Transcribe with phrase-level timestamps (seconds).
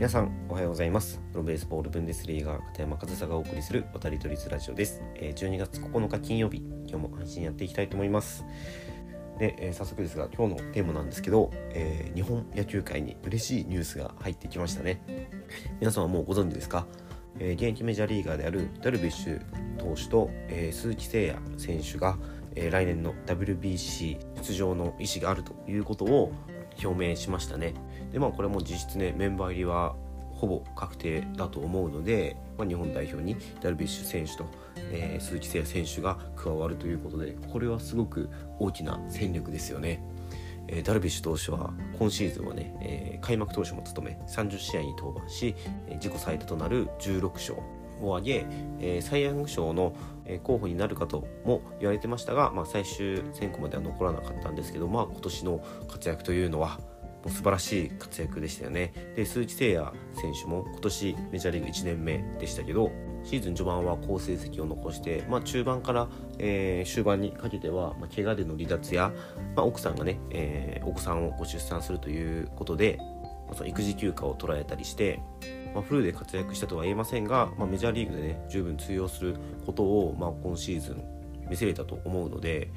[0.00, 1.20] 皆さんおはようございます。
[1.30, 5.02] プロベースボールブンデスリーガー片山和沙がお送りする渡り鳥ラジオです。
[5.14, 8.46] 12月9日金曜日今日も配信やっていきたいと思います。
[9.38, 15.02] で、えー、早速ですが今日のテーマなんですけど、えー、日本野球界に嬉しいニュースが入ってきましたね。
[15.80, 16.86] 皆さんはもうご存知ですか、
[17.38, 19.42] えー、現役メジャーリーガーであるダルビッシュ
[19.76, 22.16] 投手と、え鈴木誠也選手が、
[22.54, 26.32] え来年の WBC 出場の意思があるということを
[26.84, 27.74] 表明しましたね
[28.12, 29.94] でまあこれも実質ねメンバー入りは
[30.40, 40.02] ほぼ確定だと思うので、まあ、日本代表にダルビッシュ選手と、えー、鈴木誠也選手が加わるということでこれはすごく大きな戦力ですよね。
[40.68, 45.54] えー、ダルビッシュ投手は今シーズンはね、えー、開幕投手も務め30試合に登板し、
[45.88, 47.58] え自己最多となる16勝
[48.02, 48.46] を挙げ、
[48.80, 49.94] えー、サイ・ヤング賞の
[50.42, 56.78] 候補になるかとも言われてましたが、まあ、最終選考までは残らなかったんですけど、まあ、今年の活躍というのは
[57.24, 58.92] もう素晴らしい活躍でしたよね。
[59.14, 62.90] で鈴木誠也選手も今年メジャーリーグ1年目でしたけど
[63.24, 69.12] シーズン序盤は好成績を残して、まあ、中盤から、えー、終盤にかけては、まあ、怪我での離脱や、
[69.54, 72.98] まあ、奥さんがね、えー、お子さんをご出産するということで、
[73.46, 75.20] まあ、その育児休暇を取られたりして、
[75.74, 81.02] まあ、フルで活躍したとは言えませんが、まあ、メジャーリーグでね十分通用することを、まあ、今シーズン
[81.48, 82.70] 見せれたと思うので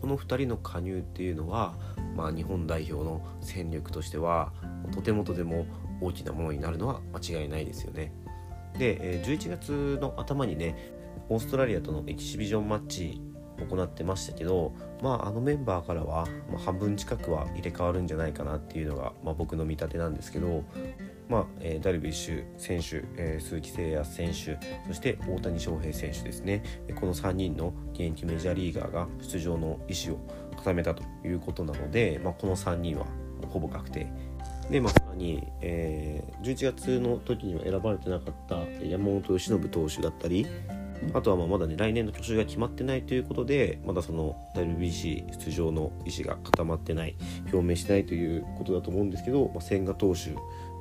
[0.00, 1.74] この2人の加入っていうのは、
[2.14, 4.52] まあ、日本代表の戦力としては
[4.92, 5.66] とてもとても
[6.00, 8.12] 大きなものになるのは間違いないですよね。
[8.78, 10.92] で11月の頭にね
[11.28, 13.20] オーストラリアとのエキシビジョンマッチ
[13.58, 20.64] 行ってましたけど、まあ、あのメンバーからは、ま、半分近くは入れ替わるんじゃないかなっていうのが、まあ、僕の見立てなんですけど、
[21.28, 26.62] まあえー、ダルビッシュ選手、えー、鈴木誠也選手そして大谷翔平選手ですね。
[26.96, 33.06] この3人の現役メジャーリーガーが出場の意思を固めたということなので、まあ、この3人は
[33.48, 34.06] ほぼ確定。
[34.70, 40.46] で、まあ、さらに、えー、11月の時には選ばれてなかった山本由伸投手だったり
[41.12, 47.16] あとはまあまだね来年の去就が決まってないということでまだその WBC 出場の意思が固まってない
[47.52, 50.34] 表明してないということだと思うんですけど、まあ、千賀投手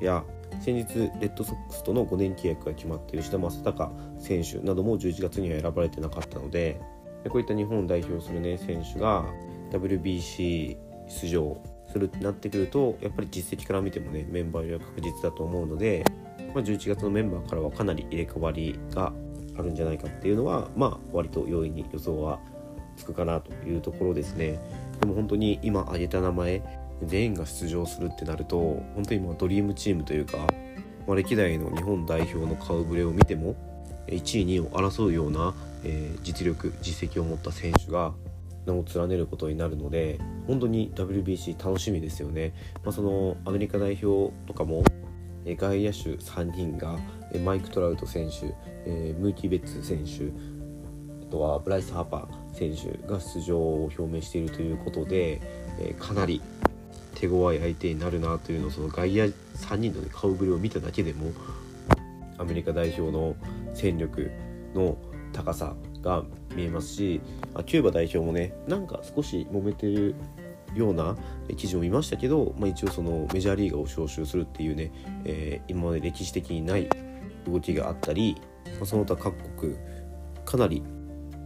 [0.03, 0.23] や
[0.62, 6.79] 先日レッドソックスとの5年契約が決まっている志田正尚選手なども11月には選ばれてなかったので
[7.29, 9.25] こういった日本を代表する、ね、選手が
[9.72, 11.57] WBC 出場
[11.91, 16.03] するってなってくるとやっぱり実績から見てもねメンバー入りは確実だと思うので、
[16.53, 19.13] まあ、11月のメンバーからはかなり入れ替わりが
[19.58, 22.40] あるんじゃないかっていうのはまあ割と容易に予想は
[22.96, 24.59] つくかなというところですね。
[25.00, 26.62] でも本当に今挙げた名前
[27.03, 28.58] 全員が出場するってなると
[28.96, 30.38] 本当に今ドリームチームというか、
[31.08, 33.56] まあ、歴代の日本代表の顔ぶれを見ても
[34.08, 35.53] 1位2位を争うような、
[35.84, 38.13] えー、実力実績を持った選手が
[38.66, 42.53] 名を連ねることになるので本当に WBC 楽しみですよね、
[42.84, 44.84] まあ、そのアメリカ代表とかも
[45.46, 46.98] 外野手3人が
[47.44, 48.54] マイク・トラウト選手、
[48.86, 50.31] えー、ムーキー・ベッツ選手
[51.28, 55.42] あとはブライス・ハーパー選手が出場を表明しているということで、
[55.80, 56.42] え、かなり
[57.16, 61.31] 手強い相手になるなというのをその外野3人の、顔ぶれを見ただけでも
[62.38, 63.36] アメリカ代表の
[63.74, 64.31] 戦力
[64.74, 64.98] の
[65.31, 66.24] 高さが
[66.56, 67.22] 見えますし
[67.66, 70.16] キューバ代表もねなんか少し揉めてる
[70.75, 71.16] ような
[71.56, 74.91] 記事を見ましたけど、まあ、一応そのメジャーリーガーを招集するっていうね、
[75.25, 76.89] えー、今まで歴史的にない
[77.47, 78.35] 動きがあったり、
[78.78, 79.75] まあ、その他各国
[80.45, 80.83] かなり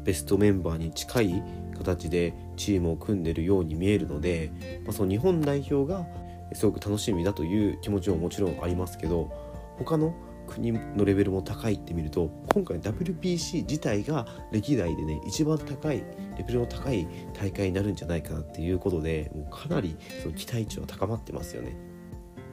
[0.03, 1.43] ベストメンバーに近い
[1.77, 4.51] 形でチームを組んでるように見えるので、
[4.85, 6.07] まあ、その日本代表が
[6.53, 9.31] すごく楽しみだという気持ちももちろんありますけど
[9.77, 10.15] 他の
[10.47, 15.97] 国のレベルも高いって見ると今回 WBC 自体が歴代でね一番高い
[16.37, 21.75] レベルの高い大会になるんじゃないかなっていうことでもうかなりその期待値は高まってますよね。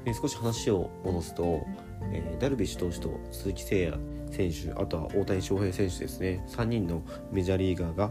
[0.04, 1.66] で少し話を戻すと、
[2.12, 8.10] えー、ダルビッシュ投手と鈴木誠也選手あとは大谷翔平選手ですね3人のメジャーリーガーが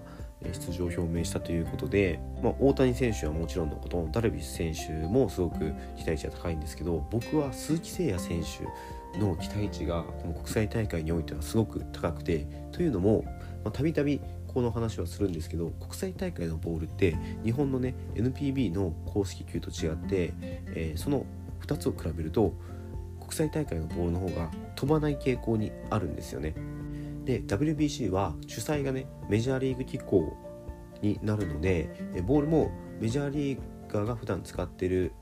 [0.51, 8.67] 出場表明したということで、まあ、大谷選手はもちろんのことダルビッシュ選手もすごく期待値が高いんですけど僕は鈴木誠也選手
[9.17, 13.25] の期待値がこの国際大会においてはすごく高くてというのも
[13.71, 21.25] たびたびこの話はするんですけど国際大会のボールって日本のね NPB の公式球と違って、えー、その
[21.65, 22.53] 2つを比べると
[23.19, 26.53] 国際大会のボールの方が飛ばない傾向にあるんですよね。
[27.25, 30.35] で WBC は主催がねメジャーリーグ機構
[31.01, 31.89] になるので
[32.27, 35.13] ボールもメジャーリーガーが普段使ってる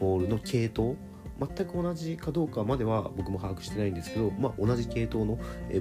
[0.00, 0.96] ボールの系統
[1.38, 5.36] 全く同じかどうかまでは僕も把握してないんですけど、まあ、同じ系統の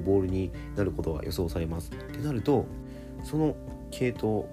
[0.06, 1.92] ボールになることが予想されます。
[1.92, 2.65] ってなると
[3.24, 3.56] その
[3.92, 4.45] 系統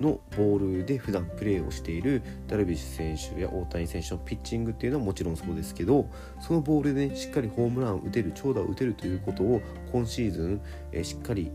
[0.00, 6.10] のボールで普段プレーをしているダルビッシュ選手や大谷選手のピッチングっていうのはもちろんそうですけど
[6.40, 9.62] そのボールで、ね、しっかりホームランを打てる長打を打てるということを
[9.92, 10.60] 今シーズン、
[10.92, 11.50] え、しっかり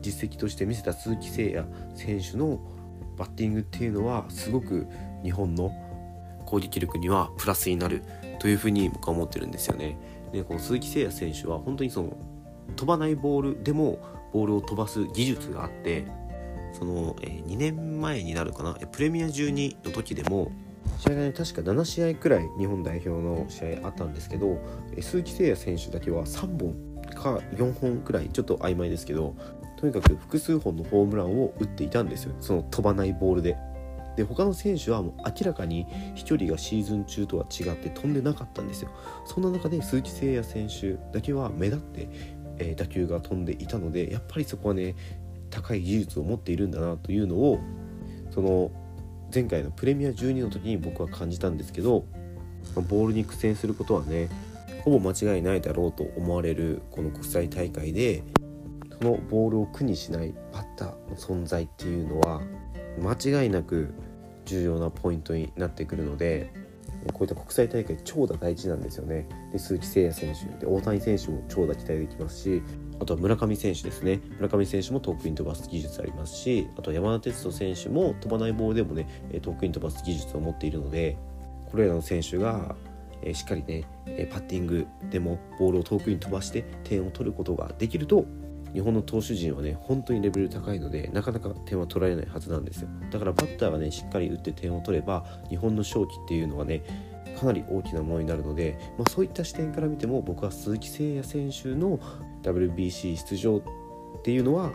[0.00, 1.64] 実績として見せた鈴木誠也
[1.96, 2.60] 選手の
[3.16, 4.86] バッティングっていうのはすごく
[5.22, 5.72] 日本の
[6.50, 8.02] 攻撃力にはプラスになる
[8.40, 9.96] というふうに僕は思ってるんですよね。
[10.32, 12.16] でこの鈴木誠也選手は本当にその
[12.76, 13.98] 飛ばないボールでも
[14.32, 16.06] ボールを飛ばす技術があって
[16.72, 18.74] その、え、2年前になるかな？
[18.74, 20.50] プレミア12の時でも
[20.98, 24.58] 試合がね確か7試合くらい日本代表の試合あったんですけど、
[25.00, 26.74] 鈴木誠也選手だけは3本
[27.14, 29.34] か4本くらいちょっと曖昧ですけど
[29.78, 33.56] とにかく複数本のホームランを打っていたんですよその飛ばないボールで。
[34.20, 38.90] で他の選手はもう明らかに飛距離がシーズン中とは違って飛んでなかったんですよ。
[39.24, 42.08] そんな中で鈴木誠也選手だけは目立って、
[42.58, 44.94] えー、打球が飛んでいたのでやっぱりそこはね
[45.48, 47.60] 高い技術を持っているんだなというのを
[48.30, 48.70] その
[49.32, 52.04] 前回のプレミア12の時に僕は感じたんですけど
[52.74, 54.28] ボールに苦戦することはね
[54.84, 58.22] ほぼ間違いないだろうと思われるこの国際大会で
[59.00, 62.42] そのボールを苦にしないバッターの存在っていうのは
[62.98, 63.94] 間違いなく
[64.50, 66.52] 重要なポイントになってくるので
[67.12, 69.26] こういった国際大会長打大事なんですよね。
[69.52, 72.62] で鈴木誠也選手で大谷選手も長打期待できますし
[73.00, 74.20] あとは村上選手ですね。
[74.36, 81.16] 村上選手も遠くに飛ばす技術ありますしあとは山田哲人選手も飛ばないボールでもね遠くに飛ばす技術を持っているので
[81.70, 82.74] これらの選手が
[83.32, 83.84] しっかりね
[84.30, 88.26] パッティングでもボールを遠くに飛ばして点を取ることができると
[88.72, 92.88] 日本の投手陣はね本当にレベル高いのでなかなか点は取られないはずなんですよ。
[93.10, 96.82] だからバッターがねしっかり打って点を取れば日本の勝機っていうのはね
[97.38, 101.98] かなり大きなものになるので、まあ、そういった視点から見ても僕は鈴木誠也選手の
[102.42, 104.72] WBC 出場っていうのは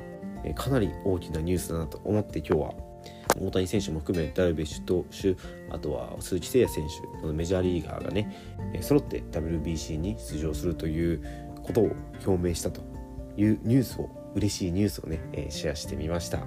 [0.56, 2.96] かなり大きなニュースだなと思って今日は。
[3.38, 5.36] 大谷選手も含めダルビッシュ投手
[5.70, 8.34] あとは鈴木誠也選手のメジャーリーガーがね
[8.82, 11.22] 揃って WBC に出場するという
[11.62, 11.92] ことを
[12.26, 12.95] 表明したと。
[13.38, 16.40] いうニュースを嬉しいニュースをね、え、シェアしてみました。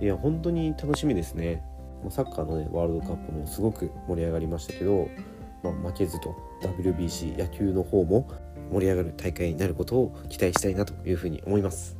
[0.00, 1.62] いや本当に楽しみですね。
[2.10, 5.08] サッカーのねワールドカップもすごく盛り上がりましたけど、
[5.62, 8.28] まあ、負けずと WBC 野球の方も
[8.70, 11.96] 盛り上がる大会になることを期待したいなというふうに思います。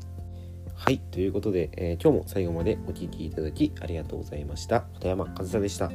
[0.75, 4.82] はいということで、えー、今日も最後までお聴きいただきありがとうございました。
[4.94, 5.90] 片山和沙でした。